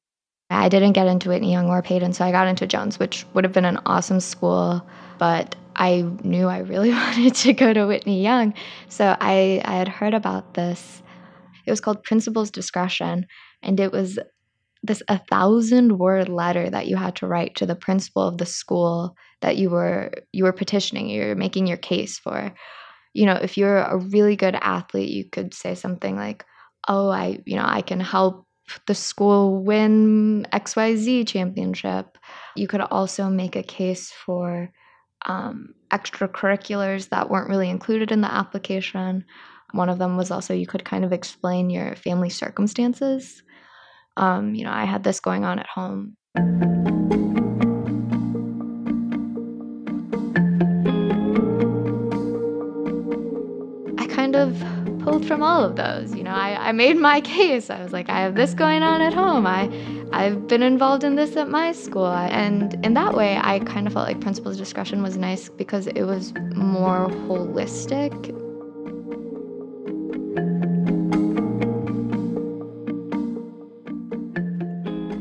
I 0.50 0.68
didn't 0.68 0.92
get 0.92 1.06
into 1.06 1.28
Whitney 1.28 1.52
Young 1.52 1.68
or 1.68 1.80
Payton, 1.80 2.12
so 2.12 2.24
I 2.24 2.32
got 2.32 2.48
into 2.48 2.66
Jones, 2.66 2.98
which 2.98 3.24
would 3.34 3.44
have 3.44 3.52
been 3.52 3.64
an 3.64 3.78
awesome 3.86 4.18
school, 4.18 4.84
but 5.18 5.54
I 5.76 6.02
knew 6.24 6.48
I 6.48 6.58
really 6.58 6.90
wanted 6.94 7.34
to 7.36 7.52
go 7.52 7.72
to 7.72 7.86
Whitney 7.86 8.22
Young. 8.22 8.54
So 8.88 9.16
I, 9.20 9.62
I 9.64 9.76
had 9.76 9.88
heard 9.88 10.12
about 10.12 10.54
this. 10.54 11.02
It 11.66 11.70
was 11.70 11.80
called 11.80 12.02
Principal's 12.02 12.50
Discretion, 12.50 13.26
and 13.62 13.78
it 13.78 13.92
was 13.92 14.18
this 14.82 15.02
a 15.08 15.18
thousand 15.30 15.98
word 15.98 16.28
letter 16.28 16.70
that 16.70 16.86
you 16.86 16.96
had 16.96 17.16
to 17.16 17.26
write 17.26 17.54
to 17.56 17.66
the 17.66 17.74
principal 17.74 18.22
of 18.22 18.38
the 18.38 18.46
school 18.46 19.14
that 19.42 19.56
you 19.56 19.70
were 19.70 20.10
you 20.32 20.44
were 20.44 20.52
petitioning 20.52 21.08
you're 21.08 21.34
making 21.34 21.66
your 21.66 21.76
case 21.76 22.18
for. 22.18 22.54
You 23.12 23.26
know 23.26 23.34
if 23.34 23.58
you're 23.58 23.78
a 23.78 23.98
really 23.98 24.36
good 24.36 24.54
athlete 24.54 25.10
you 25.10 25.24
could 25.28 25.52
say 25.52 25.74
something 25.74 26.16
like 26.16 26.44
oh 26.88 27.10
i 27.10 27.38
you 27.44 27.56
know 27.56 27.66
i 27.66 27.82
can 27.82 28.00
help 28.00 28.46
the 28.86 28.94
school 28.94 29.62
win 29.62 30.46
xyz 30.52 31.26
championship. 31.26 32.16
You 32.56 32.68
could 32.68 32.80
also 32.80 33.28
make 33.28 33.56
a 33.56 33.62
case 33.62 34.12
for 34.12 34.70
um, 35.26 35.74
extracurriculars 35.90 37.08
that 37.10 37.28
weren't 37.28 37.48
really 37.48 37.68
included 37.68 38.10
in 38.10 38.20
the 38.20 38.32
application. 38.32 39.24
One 39.72 39.88
of 39.88 39.98
them 39.98 40.16
was 40.16 40.30
also 40.30 40.54
you 40.54 40.66
could 40.66 40.84
kind 40.84 41.04
of 41.04 41.12
explain 41.12 41.68
your 41.68 41.94
family 41.96 42.30
circumstances 42.30 43.42
um, 44.20 44.54
you 44.54 44.64
know, 44.64 44.70
I 44.70 44.84
had 44.84 45.02
this 45.02 45.18
going 45.18 45.44
on 45.46 45.58
at 45.58 45.66
home. 45.66 46.14
I 53.98 54.06
kind 54.06 54.36
of 54.36 54.62
pulled 55.02 55.24
from 55.24 55.42
all 55.42 55.64
of 55.64 55.76
those. 55.76 56.14
You 56.14 56.22
know, 56.24 56.32
I, 56.32 56.68
I 56.68 56.72
made 56.72 56.98
my 56.98 57.20
case. 57.36 57.70
I 57.70 57.82
was 57.82 57.94
like, 57.94 58.10
I 58.10 58.20
have 58.20 58.34
this 58.34 58.52
going 58.52 58.82
on 58.82 59.00
at 59.00 59.14
home. 59.14 59.46
I, 59.46 59.70
I've 60.12 60.46
been 60.46 60.62
involved 60.62 61.02
in 61.02 61.14
this 61.14 61.34
at 61.36 61.48
my 61.48 61.72
school. 61.72 62.12
And 62.12 62.74
in 62.84 62.92
that 62.94 63.14
way, 63.14 63.38
I 63.42 63.60
kind 63.60 63.86
of 63.86 63.94
felt 63.94 64.06
like 64.06 64.20
principal's 64.20 64.58
discretion 64.58 65.02
was 65.02 65.16
nice 65.16 65.48
because 65.48 65.86
it 65.86 66.02
was 66.02 66.34
more 66.54 67.08
holistic 67.08 68.36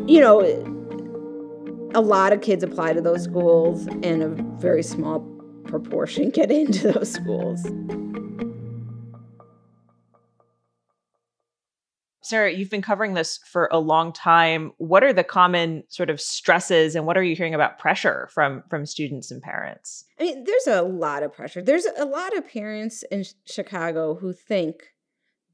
you 0.09 0.19
know, 0.19 0.41
a 1.93 2.01
lot 2.01 2.33
of 2.33 2.41
kids 2.41 2.63
apply 2.63 2.93
to 2.93 3.01
those 3.01 3.23
schools, 3.23 3.85
and 4.01 4.23
a 4.23 4.29
very 4.59 4.81
small 4.81 5.19
proportion 5.65 6.29
get 6.31 6.49
into 6.49 6.91
those 6.91 7.11
schools. 7.11 7.63
Sarah, 12.21 12.51
you've 12.51 12.69
been 12.69 12.81
covering 12.81 13.13
this 13.13 13.39
for 13.43 13.69
a 13.71 13.79
long 13.79 14.11
time. 14.11 14.71
What 14.77 15.03
are 15.03 15.13
the 15.13 15.23
common 15.23 15.83
sort 15.89 16.09
of 16.09 16.21
stresses 16.21 16.95
and 16.95 17.07
what 17.07 17.17
are 17.17 17.23
you 17.23 17.35
hearing 17.35 17.55
about 17.55 17.79
pressure 17.79 18.29
from 18.31 18.63
from 18.69 18.85
students 18.85 19.31
and 19.31 19.41
parents? 19.41 20.05
I 20.19 20.23
mean, 20.23 20.43
there's 20.43 20.67
a 20.67 20.83
lot 20.83 21.23
of 21.23 21.33
pressure. 21.33 21.61
There's 21.61 21.87
a 21.97 22.05
lot 22.05 22.37
of 22.37 22.47
parents 22.47 23.03
in 23.11 23.25
Chicago 23.45 24.13
who 24.13 24.33
think 24.33 24.93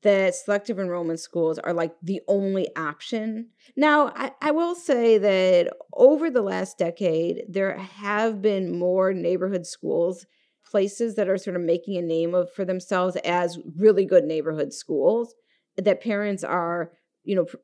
that 0.05 0.35
selective 0.35 0.77
enrollment 0.77 1.19
schools 1.19 1.57
are 1.57 1.73
like 1.73 1.95
the 2.03 2.21
only 2.27 2.67
option. 2.75 3.49
Now, 3.75 4.13
I, 4.15 4.31
I, 4.39 4.51
will 4.51 4.75
say 4.75 5.17
that 5.17 5.73
over 5.93 6.29
the 6.29 6.43
last 6.43 6.77
decade, 6.77 7.41
there 7.49 7.75
have 7.75 8.39
been 8.39 8.77
more 8.77 9.13
neighborhood 9.13 9.65
schools, 9.65 10.27
places 10.63 11.15
that 11.15 11.27
are 11.27 11.39
sort 11.39 11.55
of 11.55 11.63
making 11.63 11.97
a 11.97 12.03
name 12.03 12.35
of 12.35 12.53
for 12.53 12.63
themselves 12.63 13.15
as 13.25 13.57
really 13.75 14.05
good 14.05 14.25
neighborhood 14.25 14.73
schools 14.73 15.33
that 15.75 16.03
parents 16.03 16.43
are, 16.43 16.91
you 17.23 17.35
know, 17.35 17.45
pr- 17.45 17.57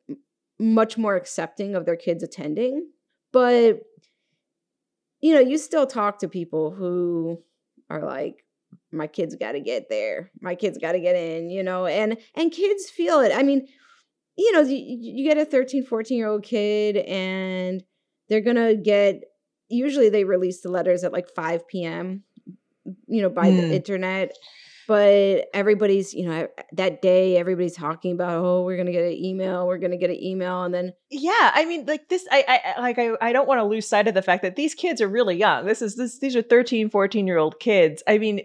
much 0.58 0.98
more 0.98 1.16
accepting 1.16 1.76
of 1.76 1.86
their 1.86 1.96
kids 1.96 2.24
attending. 2.24 2.90
But 3.32 3.82
you 5.22 5.36
know, 5.36 5.40
you 5.40 5.60
still 5.60 5.86
talk 5.86 6.18
to 6.20 6.28
people 6.28 6.72
who 6.72 7.38
are 7.88 8.04
like, 8.04 8.41
my 8.92 9.08
kids 9.08 9.36
got 9.36 9.54
to 9.54 9.60
get 9.60 9.90
there 9.90 10.32
my 10.42 10.56
kids 10.56 10.78
got 10.78 10.94
to 10.94 11.00
get 11.00 11.16
in 11.16 11.50
you 11.50 11.64
know 11.64 11.86
and 11.86 12.18
and 12.36 12.52
kids 12.52 12.90
feel 12.90 13.20
it 13.20 13.32
i 13.36 13.44
mean 13.44 13.68
you 14.38 14.52
know 14.52 14.62
you, 14.62 14.78
you 14.78 15.28
get 15.28 15.38
a 15.38 15.46
13 15.46 15.86
14 15.86 16.18
year 16.18 16.28
old 16.28 16.44
kid 16.44 16.98
and 16.98 17.84
they're 18.30 18.42
gonna 18.42 18.76
get 18.76 19.22
usually 19.70 20.10
they 20.10 20.24
release 20.24 20.62
the 20.62 20.70
letters 20.70 21.04
at 21.04 21.14
like 21.14 21.30
5 21.34 21.68
p.m 21.68 22.24
you 23.08 23.22
know 23.22 23.30
by 23.30 23.50
mm. 23.50 23.58
the 23.58 23.76
internet 23.76 24.36
but 24.88 25.48
everybody's 25.54 26.14
you 26.14 26.28
know 26.28 26.48
that 26.74 27.02
day 27.02 27.38
everybody's 27.38 27.76
talking 27.76 28.14
about 28.14 28.44
oh 28.44 28.64
we're 28.64 28.78
gonna 28.78 28.92
get 28.92 29.06
an 29.06 29.14
email 29.14 29.68
we're 29.68 29.78
gonna 29.78 29.98
get 29.98 30.10
an 30.10 30.22
email 30.22 30.64
and 30.64 30.74
then 30.74 30.92
yeah 31.10 31.52
i 31.54 31.66
mean 31.66 31.86
like 31.86 32.10
this 32.10 32.26
i, 32.32 32.62
I 32.76 32.82
like 32.82 33.00
i, 33.00 33.12
I 33.22 33.32
don't 33.32 33.48
want 33.48 33.60
to 33.60 33.66
lose 33.66 33.88
sight 33.88 34.08
of 34.08 34.14
the 34.14 34.22
fact 34.22 34.44
that 34.44 34.56
these 34.56 34.74
kids 34.74 35.02
are 35.02 35.08
really 35.08 35.38
young 35.38 35.66
this 35.66 35.82
is 35.82 35.96
this 35.96 36.20
these 36.20 36.36
are 36.36 36.42
13 36.42 36.90
14 36.90 37.28
year 37.28 37.38
old 37.38 37.60
kids 37.60 38.04
i 38.08 38.18
mean 38.18 38.42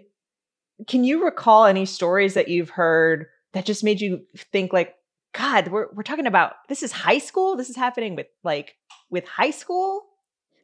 can 0.85 1.03
you 1.03 1.23
recall 1.23 1.65
any 1.65 1.85
stories 1.85 2.35
that 2.35 2.49
you've 2.49 2.69
heard 2.69 3.27
that 3.53 3.65
just 3.65 3.83
made 3.83 4.01
you 4.01 4.21
think 4.51 4.73
like, 4.73 4.93
God, 5.33 5.69
we're 5.69 5.87
we're 5.93 6.03
talking 6.03 6.27
about 6.27 6.53
this 6.69 6.83
is 6.83 6.91
high 6.91 7.17
school? 7.17 7.55
This 7.55 7.69
is 7.69 7.75
happening 7.75 8.15
with 8.15 8.27
like 8.43 8.75
with 9.09 9.27
high 9.27 9.51
school? 9.51 10.03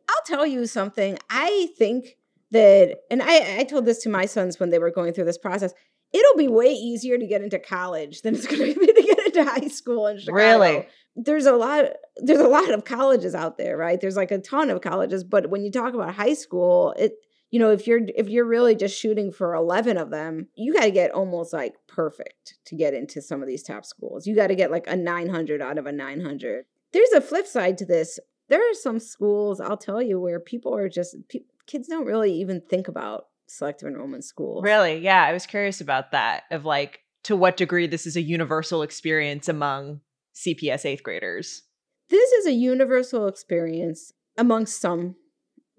I'll 0.09 0.23
tell 0.25 0.45
you 0.45 0.65
something. 0.65 1.17
I 1.29 1.69
think 1.77 2.17
that 2.51 2.97
and 3.09 3.21
I, 3.21 3.59
I 3.59 3.63
told 3.63 3.85
this 3.85 4.03
to 4.03 4.09
my 4.09 4.25
sons 4.25 4.59
when 4.59 4.69
they 4.69 4.79
were 4.79 4.91
going 4.91 5.13
through 5.13 5.25
this 5.25 5.37
process. 5.37 5.73
It'll 6.11 6.37
be 6.37 6.47
way 6.47 6.67
easier 6.67 7.17
to 7.17 7.25
get 7.25 7.41
into 7.41 7.57
college 7.57 8.21
than 8.21 8.35
it's 8.35 8.45
gonna 8.47 8.65
be 8.65 8.73
to 8.73 9.03
get 9.03 9.25
into 9.25 9.43
high 9.43 9.67
school 9.67 10.07
in 10.07 10.19
Chicago. 10.19 10.35
Really? 10.35 10.87
There's 11.15 11.45
a 11.45 11.53
lot 11.53 11.85
there's 12.17 12.39
a 12.39 12.47
lot 12.47 12.71
of 12.71 12.85
colleges 12.85 13.33
out 13.33 13.57
there, 13.57 13.77
right? 13.77 13.99
There's 13.99 14.15
like 14.15 14.31
a 14.31 14.39
ton 14.39 14.69
of 14.69 14.81
colleges, 14.81 15.23
but 15.23 15.49
when 15.49 15.63
you 15.63 15.71
talk 15.71 15.93
about 15.93 16.13
high 16.13 16.35
school, 16.35 16.93
it 16.97 17.13
you 17.53 17.59
know 17.59 17.69
if 17.69 17.85
you're 17.85 18.01
if 18.15 18.29
you're 18.29 18.45
really 18.45 18.75
just 18.75 18.99
shooting 18.99 19.31
for 19.31 19.53
11 19.53 19.95
of 19.95 20.09
them 20.09 20.47
you 20.55 20.73
got 20.73 20.85
to 20.85 20.91
get 20.91 21.11
almost 21.11 21.53
like 21.53 21.75
perfect 21.87 22.55
to 22.65 22.75
get 22.75 22.95
into 22.95 23.21
some 23.21 23.43
of 23.43 23.47
these 23.47 23.61
top 23.61 23.85
schools. 23.85 24.25
You 24.25 24.35
got 24.35 24.47
to 24.47 24.55
get 24.55 24.71
like 24.71 24.87
a 24.87 24.95
900 24.95 25.61
out 25.61 25.77
of 25.77 25.85
a 25.85 25.91
900 25.91 26.65
there's 26.91 27.11
a 27.11 27.21
flip 27.21 27.47
side 27.47 27.77
to 27.79 27.85
this. 27.85 28.19
There 28.49 28.59
are 28.59 28.73
some 28.73 28.99
schools 28.99 29.61
i'll 29.61 29.77
tell 29.77 30.01
you 30.01 30.19
where 30.19 30.39
people 30.39 30.75
are 30.75 30.89
just 30.89 31.15
pe- 31.29 31.45
kids 31.67 31.87
don't 31.87 32.07
really 32.07 32.33
even 32.33 32.59
think 32.59 32.87
about 32.87 33.27
selective 33.45 33.87
enrollment 33.87 34.25
schools. 34.25 34.63
Really? 34.63 34.97
Yeah 34.97 35.23
i 35.23 35.31
was 35.31 35.45
curious 35.45 35.79
about 35.79 36.11
that 36.11 36.43
of 36.49 36.65
like 36.65 37.01
to 37.25 37.35
what 37.35 37.55
degree 37.55 37.85
this 37.85 38.07
is 38.07 38.15
a 38.15 38.21
universal 38.21 38.81
experience 38.81 39.47
among 39.47 40.01
cps 40.33 40.85
eighth 40.85 41.03
graders. 41.03 41.61
This 42.09 42.31
is 42.31 42.47
a 42.47 42.51
universal 42.51 43.27
experience 43.27 44.11
among 44.37 44.65
some 44.65 45.15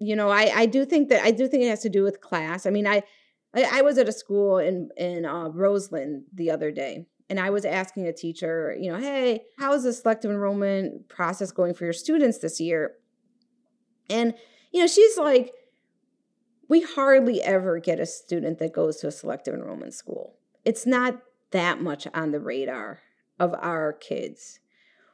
you 0.05 0.15
know, 0.15 0.29
I 0.29 0.51
I 0.55 0.65
do 0.65 0.85
think 0.85 1.09
that 1.09 1.23
I 1.23 1.31
do 1.31 1.47
think 1.47 1.63
it 1.63 1.69
has 1.69 1.81
to 1.81 1.89
do 1.89 2.03
with 2.03 2.21
class. 2.21 2.65
I 2.65 2.69
mean, 2.69 2.85
I 2.85 3.03
I, 3.53 3.79
I 3.79 3.81
was 3.81 3.97
at 3.97 4.07
a 4.07 4.11
school 4.11 4.59
in 4.59 4.89
in 4.97 5.25
uh, 5.25 5.49
Roseland 5.49 6.25
the 6.33 6.51
other 6.51 6.71
day, 6.71 7.07
and 7.29 7.39
I 7.39 7.49
was 7.49 7.65
asking 7.65 8.07
a 8.07 8.13
teacher, 8.13 8.75
you 8.79 8.91
know, 8.91 8.99
hey, 8.99 9.43
how 9.57 9.73
is 9.73 9.83
the 9.83 9.93
selective 9.93 10.29
enrollment 10.29 11.09
process 11.09 11.51
going 11.51 11.73
for 11.73 11.85
your 11.85 11.93
students 11.93 12.37
this 12.39 12.59
year? 12.59 12.93
And 14.09 14.35
you 14.71 14.81
know, 14.81 14.87
she's 14.87 15.17
like, 15.17 15.53
we 16.69 16.81
hardly 16.81 17.41
ever 17.41 17.79
get 17.79 17.99
a 17.99 18.05
student 18.05 18.59
that 18.59 18.73
goes 18.73 18.97
to 18.97 19.07
a 19.07 19.11
selective 19.11 19.53
enrollment 19.53 19.93
school. 19.93 20.35
It's 20.63 20.85
not 20.85 21.19
that 21.51 21.81
much 21.81 22.07
on 22.13 22.31
the 22.31 22.39
radar 22.39 22.99
of 23.39 23.55
our 23.59 23.93
kids. 23.93 24.59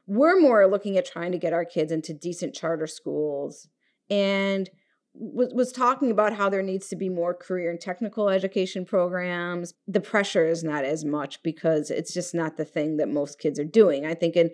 We're 0.07 0.39
more 0.39 0.67
looking 0.67 0.97
at 0.97 1.05
trying 1.05 1.31
to 1.31 1.37
get 1.37 1.53
our 1.53 1.65
kids 1.65 1.91
into 1.91 2.13
decent 2.13 2.55
charter 2.55 2.87
schools 2.87 3.69
and 4.09 4.69
was, 5.13 5.53
was 5.53 5.71
talking 5.71 6.11
about 6.11 6.33
how 6.33 6.49
there 6.49 6.61
needs 6.61 6.87
to 6.87 6.95
be 6.95 7.09
more 7.09 7.33
career 7.33 7.69
and 7.69 7.79
technical 7.79 8.29
education 8.29 8.85
programs. 8.85 9.73
The 9.87 10.01
pressure 10.01 10.47
is 10.47 10.63
not 10.63 10.85
as 10.85 11.03
much 11.03 11.41
because 11.43 11.91
it's 11.91 12.13
just 12.13 12.33
not 12.33 12.57
the 12.57 12.65
thing 12.65 12.97
that 12.97 13.09
most 13.09 13.39
kids 13.39 13.59
are 13.59 13.65
doing. 13.65 14.05
I 14.05 14.13
think 14.13 14.35
in, 14.35 14.51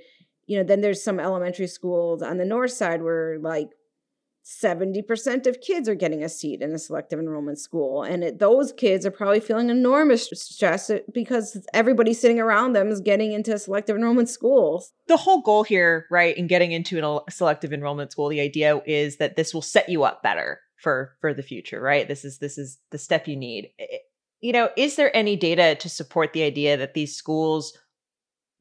you 0.48 0.58
know, 0.58 0.64
then 0.64 0.82
there's 0.82 1.04
some 1.04 1.20
elementary 1.20 1.68
schools 1.68 2.22
on 2.22 2.38
the 2.38 2.46
north 2.46 2.72
side 2.72 3.02
where 3.02 3.38
like 3.40 3.70
70% 4.48 5.46
of 5.46 5.60
kids 5.60 5.90
are 5.90 5.96
getting 5.96 6.24
a 6.24 6.30
seat 6.30 6.62
in 6.62 6.72
a 6.72 6.80
selective 6.80 7.20
enrollment 7.20 7.60
school. 7.60 8.04
And 8.04 8.24
it, 8.24 8.40
those 8.40 8.72
kids 8.72 9.06
are 9.06 9.12
probably 9.12 9.42
feeling 9.42 9.70
enormous 9.70 10.30
stress 10.34 10.90
uh, 10.90 11.00
because 11.14 11.68
everybody 11.74 12.14
sitting 12.14 12.40
around 12.40 12.72
them 12.72 12.88
is 12.88 13.02
getting 13.02 13.34
into 13.34 13.60
selective 13.60 13.98
enrollment 13.98 14.30
schools. 14.30 14.94
The 15.08 15.18
whole 15.18 15.42
goal 15.42 15.64
here, 15.64 16.06
right, 16.10 16.36
in 16.38 16.48
getting 16.48 16.72
into 16.72 16.98
a 17.06 17.30
selective 17.30 17.74
enrollment 17.74 18.14
school, 18.14 18.30
the 18.30 18.40
idea 18.40 18.82
is 18.86 19.18
that 19.18 19.36
this 19.36 19.54
will 19.54 19.62
set 19.62 19.90
you 19.90 20.04
up 20.04 20.24
better 20.24 20.62
for 20.78 21.18
for 21.20 21.34
the 21.34 21.44
future, 21.44 21.82
right? 21.82 22.08
This 22.08 22.24
is 22.24 22.38
this 22.38 22.58
is 22.58 22.78
the 22.92 22.98
step 22.98 23.28
you 23.28 23.36
need. 23.36 23.72
You 24.40 24.54
know, 24.54 24.70
is 24.78 24.96
there 24.96 25.16
any 25.16 25.36
data 25.36 25.76
to 25.76 25.90
support 25.90 26.32
the 26.32 26.44
idea 26.44 26.78
that 26.78 26.94
these 26.94 27.14
schools 27.14 27.78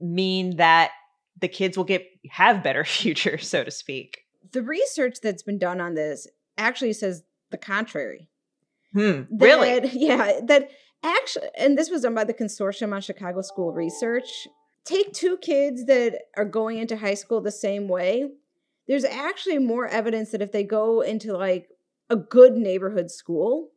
mean 0.00 0.57
that 0.57 0.90
the 1.40 1.49
kids 1.49 1.76
will 1.76 1.85
get 1.85 2.05
have 2.28 2.64
better 2.64 2.85
future, 2.85 3.38
so 3.38 3.62
to 3.62 3.71
speak? 3.71 4.25
The 4.53 4.62
research 4.62 5.19
that's 5.23 5.43
been 5.43 5.59
done 5.59 5.81
on 5.81 5.95
this 5.95 6.26
actually 6.59 6.93
says 6.93 7.23
the 7.50 7.59
contrary. 7.59 8.29
Hmm, 8.93 9.23
really? 9.31 9.88
Yeah, 9.93 10.41
that 10.45 10.71
actually, 11.03 11.49
and 11.59 11.76
this 11.76 11.91
was 11.91 12.03
done 12.03 12.15
by 12.15 12.25
the 12.25 12.35
Consortium 12.35 12.95
on 12.95 13.00
Chicago 13.00 13.43
School 13.43 13.73
Research. 13.73 14.49
Take 14.85 15.12
two 15.12 15.37
kids 15.38 15.87
that 15.87 16.23
are 16.37 16.45
going 16.45 16.79
into 16.79 16.97
high 16.97 17.15
school 17.15 17.41
the 17.41 17.50
same 17.50 17.88
way. 17.88 18.31
there's 18.88 19.05
actually 19.05 19.59
more 19.59 19.88
evidence 19.88 20.31
that 20.31 20.43
if 20.43 20.53
they 20.53 20.62
go 20.62 21.00
into 21.00 21.37
like 21.37 21.69
a 22.09 22.15
good 22.17 22.55
neighborhood 22.55 23.11
school, 23.11 23.71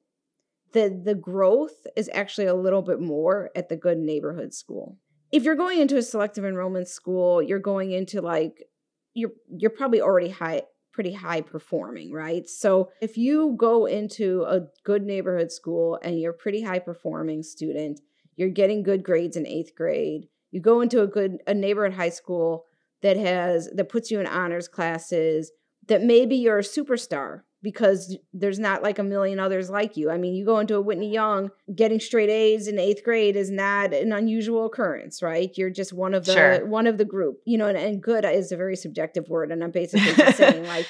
that 0.74 1.04
the 1.04 1.16
growth 1.16 1.88
is 1.96 2.10
actually 2.14 2.46
a 2.46 2.54
little 2.54 2.84
bit 2.84 3.00
more 3.02 3.50
at 3.56 3.70
the 3.70 3.76
good 3.76 3.98
neighborhood 3.98 4.54
school. 4.54 4.98
If 5.32 5.44
you're 5.44 5.56
going 5.56 5.80
into 5.80 5.98
a 5.98 6.04
selective 6.04 6.46
enrollment 6.46 6.88
school, 6.88 7.42
you're 7.42 7.60
going 7.60 7.92
into 7.92 8.22
like 8.22 8.69
you're 9.14 9.32
you're 9.50 9.72
probably 9.72 10.02
already 10.02 10.30
high 10.30 10.64
pretty 10.92 11.14
high 11.14 11.42
performing, 11.42 12.12
right? 12.12 12.50
So 12.50 12.90
if 13.02 13.16
you 13.18 13.56
go 13.58 13.86
into 13.86 14.44
a 14.44 14.62
good 14.84 15.04
neighborhood 15.04 15.52
school 15.52 16.00
and 16.04 16.20
you're 16.20 16.32
a 16.32 16.38
pretty 16.38 16.62
high 16.62 16.80
performing 16.80 17.44
student, 17.44 18.02
you're 18.36 18.50
getting 18.50 18.84
good 18.84 19.04
grades 19.04 19.38
in 19.38 19.44
8th 19.44 19.76
grade, 19.76 20.28
you 20.52 20.62
go 20.62 20.82
into 20.82 21.02
a 21.02 21.08
good 21.08 21.38
a 21.48 21.54
neighborhood 21.54 21.94
high 21.94 22.10
school 22.10 22.66
that 23.02 23.18
has 23.18 23.70
that 23.76 23.90
puts 23.90 24.12
you 24.12 24.20
in 24.20 24.28
honors 24.28 24.68
classes, 24.68 25.52
that 25.88 26.02
maybe 26.02 26.36
you're 26.36 26.60
a 26.60 26.64
superstar 26.64 27.42
because 27.62 28.18
there's 28.34 28.60
not 28.60 28.84
like 28.84 29.00
a 29.00 29.04
million 29.04 29.40
others 29.40 29.70
like 29.70 29.98
you. 29.98 30.10
I 30.10 30.18
mean, 30.18 30.34
you 30.34 30.46
go 30.46 30.60
into 30.60 30.76
a 30.76 30.82
Whitney 30.82 31.12
Young, 31.12 31.50
getting 31.76 32.00
straight 32.00 32.30
A's 32.30 32.68
in 32.68 32.80
eighth 32.80 33.04
grade 33.04 33.36
is 33.36 33.52
not 33.52 33.94
an 33.94 34.14
unusual 34.14 34.66
occurrence, 34.66 35.22
right? 35.22 35.52
You're 35.58 35.70
just 35.70 35.92
one 35.92 36.14
of 36.14 36.26
the 36.26 36.34
sure. 36.34 36.66
one 36.66 36.88
of 36.88 36.98
the 36.98 37.06
group, 37.06 37.42
you 37.46 37.58
know. 37.58 37.68
And, 37.68 37.78
and 37.78 38.02
good 38.02 38.26
is 38.26 38.52
a 38.52 38.58
very 38.58 38.76
subjective 38.76 39.28
word, 39.28 39.52
and 39.52 39.64
I'm 39.64 39.72
basically 39.80 40.14
just 40.14 40.38
saying 40.38 40.66
like 40.66 40.88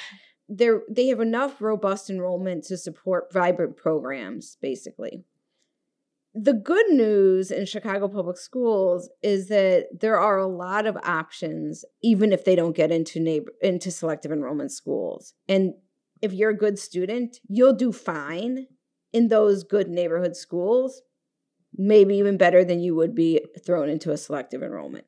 they're 0.47 0.81
they 0.89 1.07
have 1.07 1.19
enough 1.19 1.61
robust 1.61 2.09
enrollment 2.09 2.65
to 2.65 2.77
support 2.77 3.33
vibrant 3.33 3.75
programs, 3.75 4.57
basically. 4.61 5.23
The 6.35 6.53
good 6.53 6.91
news 6.91 7.49
in 7.49 7.65
Chicago 7.65 8.07
public 8.07 8.37
schools 8.37 9.09
is 9.23 9.47
that 9.47 9.87
there 9.99 10.19
are 10.19 10.37
a 10.37 10.45
lot 10.45 10.85
of 10.85 10.95
options, 10.97 11.83
even 12.03 12.31
if 12.31 12.45
they 12.45 12.55
don't 12.55 12.75
get 12.75 12.91
into 12.91 13.19
neighbor 13.19 13.51
into 13.61 13.89
selective 13.89 14.31
enrollment 14.31 14.71
schools. 14.71 15.33
And 15.47 15.73
if 16.21 16.33
you're 16.33 16.49
a 16.49 16.57
good 16.57 16.77
student, 16.77 17.37
you'll 17.47 17.73
do 17.73 17.91
fine 17.91 18.67
in 19.13 19.29
those 19.29 19.63
good 19.63 19.89
neighborhood 19.89 20.35
schools, 20.35 21.01
maybe 21.75 22.15
even 22.15 22.37
better 22.37 22.63
than 22.63 22.79
you 22.79 22.95
would 22.95 23.15
be 23.15 23.41
thrown 23.65 23.89
into 23.89 24.11
a 24.11 24.17
selective 24.17 24.61
enrollment. 24.61 25.05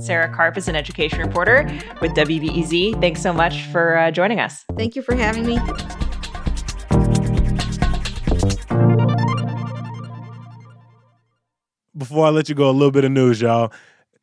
Sarah 0.00 0.32
Karp 0.34 0.56
is 0.56 0.68
an 0.68 0.76
education 0.76 1.20
reporter 1.20 1.64
with 2.00 2.12
WBEZ. 2.12 3.00
Thanks 3.00 3.20
so 3.22 3.32
much 3.32 3.64
for 3.66 3.96
uh, 3.96 4.10
joining 4.10 4.40
us. 4.40 4.64
Thank 4.76 4.96
you 4.96 5.02
for 5.02 5.14
having 5.14 5.46
me. 5.46 5.58
Before 11.96 12.26
I 12.26 12.30
let 12.30 12.48
you 12.48 12.54
go, 12.54 12.70
a 12.70 12.72
little 12.72 12.92
bit 12.92 13.04
of 13.04 13.10
news, 13.10 13.40
y'all. 13.40 13.72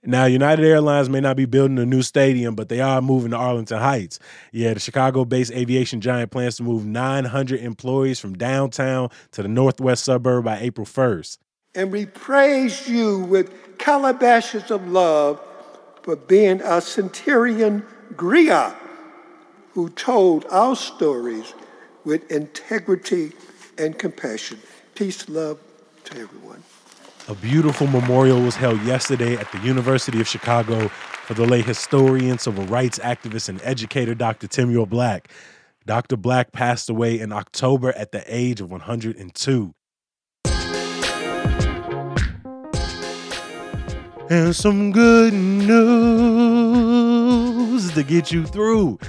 Now, 0.07 0.25
United 0.25 0.63
Airlines 0.63 1.09
may 1.09 1.19
not 1.19 1.35
be 1.35 1.45
building 1.45 1.79
a 1.79 1.85
new 1.85 2.03
stadium, 2.03 2.53
but 2.53 2.69
they 2.69 2.79
are 2.79 3.01
moving 3.01 3.31
to 3.31 3.37
Arlington 3.37 3.79
Heights. 3.79 4.19
Yeah, 4.51 4.73
the 4.75 4.79
Chicago 4.79 5.25
based 5.25 5.51
aviation 5.51 5.99
giant 5.99 6.31
plans 6.31 6.57
to 6.57 6.63
move 6.63 6.85
900 6.85 7.59
employees 7.59 8.19
from 8.19 8.33
downtown 8.33 9.09
to 9.31 9.41
the 9.41 9.47
northwest 9.47 10.05
suburb 10.05 10.45
by 10.45 10.59
April 10.59 10.85
1st. 10.85 11.39
And 11.73 11.91
we 11.91 12.05
praise 12.05 12.87
you 12.87 13.19
with 13.19 13.77
calabashes 13.77 14.69
of 14.69 14.87
love 14.87 15.41
for 16.03 16.15
being 16.15 16.61
a 16.61 16.81
centurion 16.81 17.83
griot 18.13 18.75
who 19.73 19.89
told 19.89 20.45
our 20.51 20.75
stories 20.75 21.53
with 22.05 22.31
integrity 22.31 23.33
and 23.77 23.97
compassion. 23.97 24.59
Peace, 24.93 25.27
love 25.27 25.59
to 26.05 26.19
everyone. 26.19 26.63
A 27.27 27.33
beautiful 27.33 27.87
memorial 27.87 28.39
was 28.39 28.55
held 28.55 28.79
yesterday 28.83 29.35
at 29.35 29.51
the 29.51 29.57
University 29.61 30.21
of 30.21 30.27
Chicago 30.27 30.89
for 30.89 31.33
the 31.33 31.43
late 31.43 31.65
historian, 31.65 32.37
civil 32.37 32.65
rights 32.65 32.99
activist, 32.99 33.49
and 33.49 33.59
educator 33.63 34.13
Dr. 34.13 34.45
Timuel 34.47 34.87
Black. 34.87 35.29
Dr. 35.87 36.17
Black 36.17 36.51
passed 36.51 36.87
away 36.87 37.19
in 37.19 37.31
October 37.31 37.91
at 37.93 38.11
the 38.11 38.23
age 38.27 38.61
of 38.61 38.69
102. 38.69 39.73
And 44.29 44.55
some 44.55 44.91
good 44.91 45.33
news 45.33 45.71
to 47.93 48.03
get 48.03 48.31
you 48.31 48.45
through. 48.45 48.99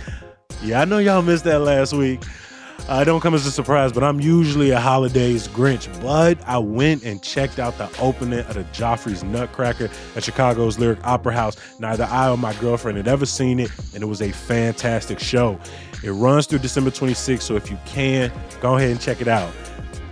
Yeah, 0.63 0.81
I 0.81 0.87
know 0.87 0.97
y'all 0.97 1.21
missed 1.21 1.45
that 1.45 1.59
last 1.59 1.93
week. 1.93 2.23
Uh, 2.89 3.03
don't 3.03 3.21
come 3.21 3.35
as 3.35 3.45
a 3.47 3.51
surprise, 3.51 3.93
but 3.93 4.05
I'm 4.05 4.21
usually 4.21 4.71
a 4.71 4.79
holidays 4.79 5.49
Grinch. 5.49 5.89
But 6.01 6.39
I 6.47 6.59
went 6.59 7.05
and 7.05 7.21
checked 7.21 7.59
out 7.59 7.77
the 7.79 7.91
opening 7.99 8.41
of 8.41 8.55
the 8.55 8.65
Joffrey's 8.65 9.25
Nutcracker 9.25 9.91
at 10.15 10.23
Chicago's 10.23 10.79
Lyric 10.79 11.05
Opera 11.05 11.33
House. 11.33 11.57
Neither 11.81 12.05
I 12.05 12.31
or 12.31 12.39
my 12.39 12.55
girlfriend 12.55 12.97
had 12.97 13.09
ever 13.09 13.27
seen 13.27 13.59
it, 13.59 13.71
and 13.93 14.03
it 14.03 14.07
was 14.07 14.23
a 14.23 14.31
fantastic 14.31 15.19
show. 15.19 15.59
It 16.05 16.13
runs 16.13 16.47
through 16.47 16.61
December 16.61 16.91
26th, 16.91 17.43
so 17.43 17.57
if 17.57 17.71
you 17.71 17.79
can, 17.87 18.31
go 18.61 18.77
ahead 18.77 18.91
and 18.91 19.01
check 19.01 19.21
it 19.21 19.29
out. 19.29 19.53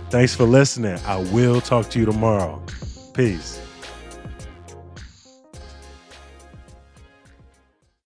Thanks 0.09 0.35
for 0.35 0.43
listening. 0.43 0.99
I 1.05 1.17
will 1.17 1.61
talk 1.61 1.89
to 1.91 1.99
you 1.99 2.05
tomorrow. 2.05 2.61
Peace. 3.13 3.61